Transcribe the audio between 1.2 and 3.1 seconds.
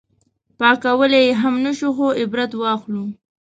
یې هم نه شو خو عبرت واخلو.